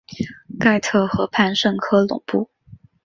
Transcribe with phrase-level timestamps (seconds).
[0.59, 2.49] 盖特河畔圣科隆布。